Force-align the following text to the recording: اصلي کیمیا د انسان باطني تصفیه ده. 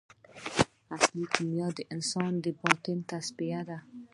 اصلي 0.95 1.25
کیمیا 1.33 1.67
د 1.77 1.79
انسان 1.93 2.33
باطني 2.61 3.01
تصفیه 3.11 3.61
ده. 3.69 3.77